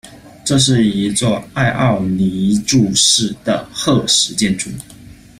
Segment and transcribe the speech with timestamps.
[0.43, 4.67] 这是一座爱奥尼柱式的褐石建筑。